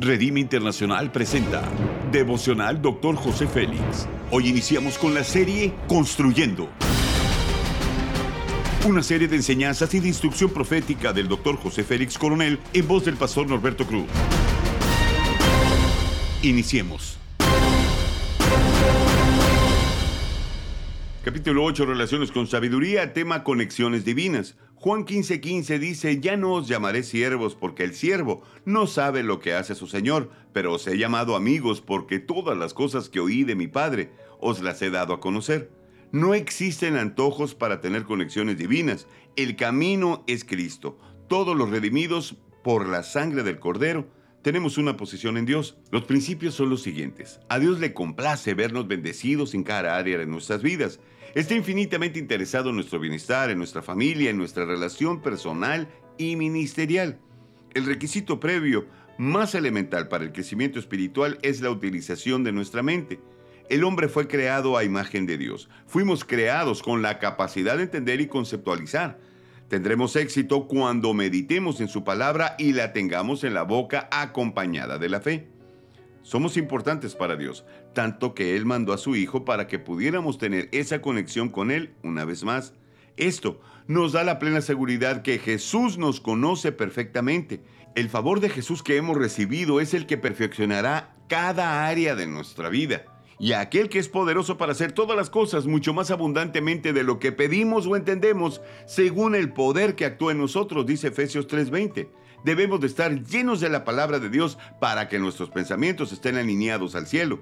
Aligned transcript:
Redime 0.00 0.38
Internacional 0.38 1.10
presenta 1.10 1.68
Devocional 2.12 2.80
Dr. 2.80 3.16
José 3.16 3.48
Félix. 3.48 4.06
Hoy 4.30 4.46
iniciamos 4.46 4.96
con 4.96 5.12
la 5.12 5.24
serie 5.24 5.74
Construyendo. 5.88 6.68
Una 8.86 9.02
serie 9.02 9.26
de 9.26 9.34
enseñanzas 9.34 9.92
y 9.94 9.98
de 9.98 10.06
instrucción 10.06 10.50
profética 10.50 11.12
del 11.12 11.26
Dr. 11.26 11.56
José 11.56 11.82
Félix 11.82 12.16
Coronel 12.16 12.60
en 12.72 12.86
voz 12.86 13.06
del 13.06 13.16
pastor 13.16 13.48
Norberto 13.48 13.88
Cruz. 13.88 14.06
Iniciemos. 16.42 17.18
Capítulo 21.24 21.64
8, 21.64 21.86
Relaciones 21.86 22.30
con 22.30 22.46
Sabiduría, 22.46 23.12
tema 23.12 23.42
Conexiones 23.42 24.04
Divinas. 24.04 24.54
Juan 24.80 25.04
15:15 25.04 25.40
15 25.40 25.78
dice, 25.80 26.20
ya 26.20 26.36
no 26.36 26.52
os 26.52 26.68
llamaré 26.68 27.02
siervos 27.02 27.56
porque 27.56 27.82
el 27.82 27.94
siervo 27.94 28.42
no 28.64 28.86
sabe 28.86 29.24
lo 29.24 29.40
que 29.40 29.54
hace 29.54 29.74
su 29.74 29.88
Señor, 29.88 30.30
pero 30.52 30.72
os 30.72 30.86
he 30.86 30.96
llamado 30.96 31.34
amigos 31.34 31.80
porque 31.80 32.20
todas 32.20 32.56
las 32.56 32.74
cosas 32.74 33.08
que 33.08 33.18
oí 33.18 33.42
de 33.42 33.56
mi 33.56 33.66
Padre 33.66 34.12
os 34.38 34.62
las 34.62 34.80
he 34.80 34.90
dado 34.90 35.14
a 35.14 35.20
conocer. 35.20 35.72
No 36.12 36.32
existen 36.32 36.96
antojos 36.96 37.56
para 37.56 37.80
tener 37.80 38.04
conexiones 38.04 38.56
divinas. 38.56 39.08
El 39.34 39.56
camino 39.56 40.22
es 40.28 40.44
Cristo. 40.44 40.96
Todos 41.28 41.56
los 41.56 41.70
redimidos 41.70 42.36
por 42.62 42.88
la 42.88 43.02
sangre 43.02 43.42
del 43.42 43.58
Cordero 43.58 44.06
tenemos 44.42 44.78
una 44.78 44.96
posición 44.96 45.36
en 45.36 45.46
Dios. 45.46 45.76
Los 45.90 46.04
principios 46.04 46.54
son 46.54 46.70
los 46.70 46.82
siguientes. 46.82 47.40
A 47.48 47.58
Dios 47.58 47.80
le 47.80 47.92
complace 47.92 48.54
vernos 48.54 48.86
bendecidos 48.86 49.54
en 49.54 49.64
cada 49.64 49.96
área 49.96 50.16
de 50.16 50.26
nuestras 50.26 50.62
vidas. 50.62 51.00
Está 51.34 51.54
infinitamente 51.54 52.18
interesado 52.18 52.70
en 52.70 52.76
nuestro 52.76 53.00
bienestar, 53.00 53.50
en 53.50 53.58
nuestra 53.58 53.82
familia, 53.82 54.30
en 54.30 54.38
nuestra 54.38 54.64
relación 54.64 55.20
personal 55.20 55.88
y 56.16 56.36
ministerial. 56.36 57.18
El 57.74 57.84
requisito 57.84 58.40
previo 58.40 58.86
más 59.18 59.54
elemental 59.54 60.08
para 60.08 60.24
el 60.24 60.32
crecimiento 60.32 60.78
espiritual 60.78 61.38
es 61.42 61.60
la 61.60 61.70
utilización 61.70 62.44
de 62.44 62.52
nuestra 62.52 62.82
mente. 62.82 63.20
El 63.68 63.84
hombre 63.84 64.08
fue 64.08 64.28
creado 64.28 64.78
a 64.78 64.84
imagen 64.84 65.26
de 65.26 65.36
Dios. 65.36 65.68
Fuimos 65.86 66.24
creados 66.24 66.82
con 66.82 67.02
la 67.02 67.18
capacidad 67.18 67.76
de 67.76 67.82
entender 67.82 68.20
y 68.20 68.28
conceptualizar. 68.28 69.18
Tendremos 69.68 70.16
éxito 70.16 70.66
cuando 70.66 71.12
meditemos 71.12 71.80
en 71.82 71.88
su 71.88 72.02
palabra 72.02 72.56
y 72.58 72.72
la 72.72 72.94
tengamos 72.94 73.44
en 73.44 73.52
la 73.52 73.64
boca 73.64 74.08
acompañada 74.10 74.96
de 74.96 75.10
la 75.10 75.20
fe. 75.20 75.48
Somos 76.22 76.56
importantes 76.56 77.14
para 77.14 77.36
Dios, 77.36 77.66
tanto 77.94 78.34
que 78.34 78.56
Él 78.56 78.64
mandó 78.64 78.94
a 78.94 78.98
su 78.98 79.14
Hijo 79.14 79.44
para 79.44 79.66
que 79.66 79.78
pudiéramos 79.78 80.38
tener 80.38 80.70
esa 80.72 81.02
conexión 81.02 81.50
con 81.50 81.70
Él 81.70 81.94
una 82.02 82.24
vez 82.24 82.44
más. 82.44 82.72
Esto 83.18 83.60
nos 83.86 84.12
da 84.12 84.24
la 84.24 84.38
plena 84.38 84.62
seguridad 84.62 85.20
que 85.20 85.38
Jesús 85.38 85.98
nos 85.98 86.20
conoce 86.20 86.72
perfectamente. 86.72 87.60
El 87.94 88.08
favor 88.08 88.40
de 88.40 88.48
Jesús 88.48 88.82
que 88.82 88.96
hemos 88.96 89.18
recibido 89.18 89.80
es 89.80 89.92
el 89.92 90.06
que 90.06 90.16
perfeccionará 90.16 91.14
cada 91.28 91.86
área 91.86 92.14
de 92.14 92.26
nuestra 92.26 92.70
vida. 92.70 93.17
Y 93.40 93.52
aquel 93.52 93.88
que 93.88 93.98
es 93.98 94.08
poderoso 94.08 94.58
para 94.58 94.72
hacer 94.72 94.92
todas 94.92 95.16
las 95.16 95.30
cosas 95.30 95.66
mucho 95.66 95.94
más 95.94 96.10
abundantemente 96.10 96.92
de 96.92 97.04
lo 97.04 97.18
que 97.18 97.30
pedimos 97.30 97.86
o 97.86 97.94
entendemos, 97.94 98.60
según 98.86 99.34
el 99.34 99.52
poder 99.52 99.94
que 99.94 100.04
actúa 100.04 100.32
en 100.32 100.38
nosotros, 100.38 100.86
dice 100.86 101.08
Efesios 101.08 101.46
3:20 101.46 102.08
debemos 102.44 102.80
de 102.80 102.86
estar 102.86 103.24
llenos 103.24 103.60
de 103.60 103.68
la 103.68 103.84
palabra 103.84 104.18
de 104.18 104.30
Dios 104.30 104.58
para 104.80 105.08
que 105.08 105.18
nuestros 105.18 105.50
pensamientos 105.50 106.12
estén 106.12 106.36
alineados 106.36 106.94
al 106.94 107.06
cielo. 107.06 107.40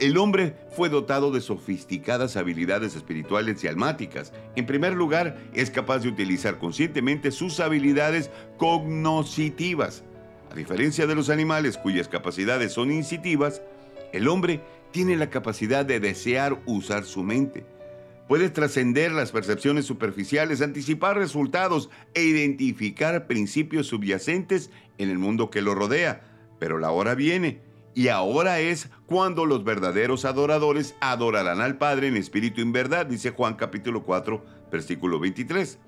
El 0.00 0.16
hombre 0.16 0.56
fue 0.74 0.88
dotado 0.88 1.30
de 1.30 1.40
sofisticadas 1.40 2.36
habilidades 2.36 2.96
espirituales 2.96 3.62
y 3.62 3.68
almáticas. 3.68 4.32
En 4.56 4.66
primer 4.66 4.94
lugar, 4.94 5.38
es 5.54 5.70
capaz 5.70 6.00
de 6.00 6.08
utilizar 6.08 6.58
conscientemente 6.58 7.30
sus 7.30 7.60
habilidades 7.60 8.30
cognoscitivas. 8.56 10.02
A 10.50 10.54
diferencia 10.54 11.06
de 11.06 11.14
los 11.14 11.30
animales 11.30 11.78
cuyas 11.78 12.08
capacidades 12.08 12.72
son 12.72 12.90
incitivas, 12.90 13.62
el 14.12 14.28
hombre 14.28 14.60
tiene 14.92 15.16
la 15.16 15.30
capacidad 15.30 15.84
de 15.84 16.00
desear 16.00 16.62
usar 16.66 17.04
su 17.04 17.22
mente. 17.22 17.64
Puede 18.28 18.50
trascender 18.50 19.12
las 19.12 19.32
percepciones 19.32 19.84
superficiales, 19.84 20.62
anticipar 20.62 21.16
resultados 21.16 21.90
e 22.14 22.22
identificar 22.22 23.26
principios 23.26 23.88
subyacentes 23.88 24.70
en 24.98 25.10
el 25.10 25.18
mundo 25.18 25.50
que 25.50 25.60
lo 25.60 25.74
rodea. 25.74 26.22
Pero 26.58 26.78
la 26.78 26.92
hora 26.92 27.14
viene, 27.14 27.60
y 27.94 28.08
ahora 28.08 28.60
es 28.60 28.88
cuando 29.06 29.44
los 29.44 29.64
verdaderos 29.64 30.24
adoradores 30.24 30.94
adorarán 31.00 31.60
al 31.60 31.76
Padre 31.76 32.08
en 32.08 32.16
espíritu 32.16 32.60
y 32.60 32.62
en 32.62 32.72
verdad, 32.72 33.06
dice 33.06 33.30
Juan 33.30 33.54
capítulo 33.54 34.04
4, 34.04 34.44
versículo 34.70 35.18
23. 35.18 35.78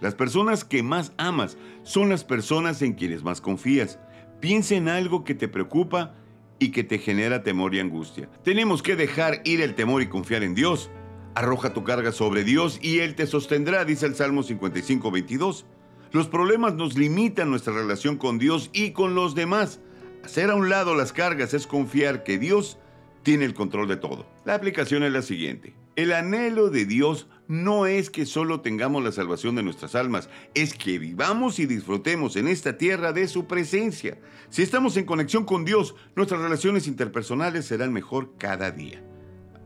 Las 0.00 0.14
personas 0.14 0.64
que 0.64 0.82
más 0.82 1.12
amas 1.18 1.58
son 1.82 2.08
las 2.08 2.24
personas 2.24 2.80
en 2.82 2.94
quienes 2.94 3.22
más 3.22 3.40
confías. 3.40 3.98
Piensa 4.40 4.74
en 4.74 4.88
algo 4.88 5.24
que 5.24 5.34
te 5.34 5.46
preocupa 5.46 6.14
y 6.62 6.70
que 6.70 6.84
te 6.84 6.98
genera 6.98 7.42
temor 7.42 7.74
y 7.74 7.80
angustia. 7.80 8.28
Tenemos 8.44 8.84
que 8.84 8.94
dejar 8.94 9.42
ir 9.44 9.60
el 9.60 9.74
temor 9.74 10.00
y 10.00 10.06
confiar 10.06 10.44
en 10.44 10.54
Dios. 10.54 10.90
Arroja 11.34 11.74
tu 11.74 11.82
carga 11.82 12.12
sobre 12.12 12.44
Dios 12.44 12.78
y 12.80 13.00
Él 13.00 13.16
te 13.16 13.26
sostendrá, 13.26 13.84
dice 13.84 14.06
el 14.06 14.14
Salmo 14.14 14.44
55, 14.44 15.10
22. 15.10 15.66
Los 16.12 16.28
problemas 16.28 16.74
nos 16.74 16.96
limitan 16.96 17.50
nuestra 17.50 17.72
relación 17.72 18.16
con 18.16 18.38
Dios 18.38 18.70
y 18.72 18.92
con 18.92 19.16
los 19.16 19.34
demás. 19.34 19.80
Hacer 20.22 20.50
a 20.50 20.54
un 20.54 20.68
lado 20.68 20.94
las 20.94 21.12
cargas 21.12 21.52
es 21.52 21.66
confiar 21.66 22.22
que 22.22 22.38
Dios 22.38 22.78
tiene 23.24 23.44
el 23.44 23.54
control 23.54 23.88
de 23.88 23.96
todo. 23.96 24.24
La 24.44 24.54
aplicación 24.54 25.02
es 25.02 25.12
la 25.12 25.22
siguiente. 25.22 25.74
El 25.96 26.12
anhelo 26.12 26.70
de 26.70 26.84
Dios 26.84 27.26
no 27.52 27.84
es 27.84 28.08
que 28.08 28.24
solo 28.24 28.62
tengamos 28.62 29.04
la 29.04 29.12
salvación 29.12 29.56
de 29.56 29.62
nuestras 29.62 29.94
almas, 29.94 30.30
es 30.54 30.72
que 30.72 30.98
vivamos 30.98 31.58
y 31.58 31.66
disfrutemos 31.66 32.36
en 32.36 32.48
esta 32.48 32.78
tierra 32.78 33.12
de 33.12 33.28
su 33.28 33.46
presencia. 33.46 34.16
Si 34.48 34.62
estamos 34.62 34.96
en 34.96 35.04
conexión 35.04 35.44
con 35.44 35.66
Dios, 35.66 35.94
nuestras 36.16 36.40
relaciones 36.40 36.86
interpersonales 36.86 37.66
serán 37.66 37.92
mejor 37.92 38.38
cada 38.38 38.70
día. 38.70 39.04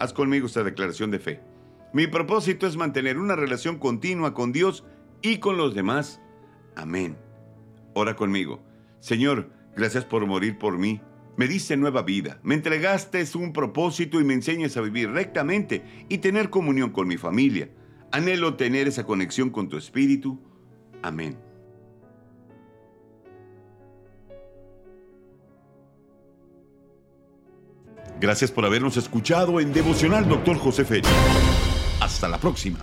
Haz 0.00 0.12
conmigo 0.12 0.48
esta 0.48 0.64
declaración 0.64 1.12
de 1.12 1.20
fe. 1.20 1.40
Mi 1.92 2.08
propósito 2.08 2.66
es 2.66 2.76
mantener 2.76 3.16
una 3.16 3.36
relación 3.36 3.78
continua 3.78 4.34
con 4.34 4.50
Dios 4.50 4.84
y 5.22 5.38
con 5.38 5.56
los 5.56 5.72
demás. 5.72 6.20
Amén. 6.74 7.16
Ora 7.94 8.16
conmigo. 8.16 8.60
Señor, 8.98 9.50
gracias 9.76 10.04
por 10.04 10.26
morir 10.26 10.58
por 10.58 10.78
mí. 10.78 11.00
Me 11.38 11.46
diste 11.46 11.76
nueva 11.76 12.02
vida, 12.02 12.40
me 12.42 12.56
entregaste 12.56 13.24
un 13.36 13.52
propósito 13.52 14.20
y 14.20 14.24
me 14.24 14.34
enseñas 14.34 14.76
a 14.76 14.80
vivir 14.80 15.12
rectamente 15.12 15.84
y 16.08 16.18
tener 16.18 16.50
comunión 16.50 16.90
con 16.90 17.06
mi 17.06 17.16
familia. 17.16 17.70
Anhelo 18.10 18.56
tener 18.56 18.88
esa 18.88 19.04
conexión 19.04 19.50
con 19.50 19.68
tu 19.68 19.76
espíritu. 19.76 20.40
Amén. 21.00 21.38
Gracias 28.20 28.50
por 28.50 28.64
habernos 28.64 28.96
escuchado 28.96 29.60
en 29.60 29.72
Devocional 29.72 30.28
Doctor 30.28 30.56
José 30.58 30.84
Félix. 30.84 31.08
Hasta 32.00 32.26
la 32.26 32.38
próxima. 32.38 32.80